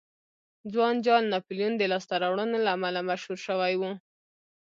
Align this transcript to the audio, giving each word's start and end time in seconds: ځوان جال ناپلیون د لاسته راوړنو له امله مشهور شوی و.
ځوان 0.73 0.95
جال 1.05 1.23
ناپلیون 1.33 1.73
د 1.77 1.83
لاسته 1.91 2.15
راوړنو 2.23 2.57
له 2.65 2.69
امله 2.77 3.01
مشهور 3.09 3.37
شوی 3.47 3.73
و. 3.77 3.83